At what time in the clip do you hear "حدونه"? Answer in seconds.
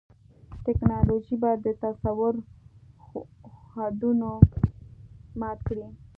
3.75-4.29